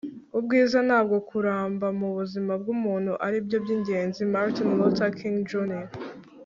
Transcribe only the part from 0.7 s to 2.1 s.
ntabwo kuramba, mu